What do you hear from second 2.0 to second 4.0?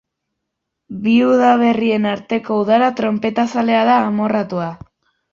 arteko udara tronpetazalea da,